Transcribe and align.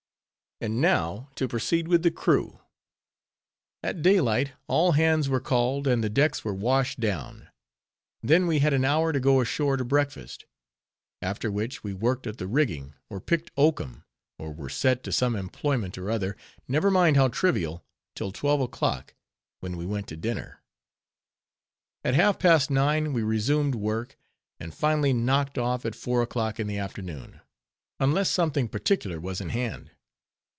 And 0.63 0.79
now, 0.79 1.27
to 1.37 1.47
proceed 1.47 1.87
with 1.87 2.03
the 2.03 2.11
crew. 2.11 2.59
At 3.81 4.03
daylight, 4.03 4.51
all 4.67 4.91
hands 4.91 5.27
were 5.27 5.39
called, 5.39 5.87
and 5.87 6.03
the 6.03 6.07
decks 6.09 6.45
were 6.45 6.53
washed 6.53 6.99
down; 6.99 7.47
then 8.21 8.45
we 8.45 8.59
had 8.59 8.71
an 8.71 8.85
hour 8.85 9.11
to 9.11 9.19
go 9.19 9.41
ashore 9.41 9.75
to 9.75 9.83
breakfast; 9.83 10.45
after 11.19 11.49
which 11.49 11.83
we 11.83 11.95
worked 11.95 12.27
at 12.27 12.37
the 12.37 12.45
rigging, 12.45 12.93
or 13.09 13.19
picked 13.19 13.49
oakum, 13.57 14.03
or 14.37 14.53
were 14.53 14.69
set 14.69 15.01
to 15.05 15.11
some 15.11 15.35
employment 15.35 15.97
or 15.97 16.11
other, 16.11 16.37
never 16.67 16.91
mind 16.91 17.15
how 17.17 17.27
trivial, 17.27 17.83
till 18.13 18.31
twelve 18.31 18.61
o'clock, 18.61 19.15
when 19.61 19.77
we 19.77 19.85
went 19.87 20.07
to 20.09 20.15
dinner. 20.15 20.61
At 22.03 22.13
half 22.13 22.37
past 22.37 22.69
nine 22.69 23.13
we 23.13 23.23
resumed 23.23 23.73
work; 23.73 24.15
and 24.59 24.75
finally 24.75 25.11
knocked 25.11 25.57
off 25.57 25.87
at 25.87 25.95
four 25.95 26.21
o'clock 26.21 26.59
in 26.59 26.67
the 26.67 26.77
afternoon, 26.77 27.41
unless 27.99 28.29
something 28.29 28.67
particular 28.67 29.19
was 29.19 29.41
in 29.41 29.49
hand. 29.49 29.89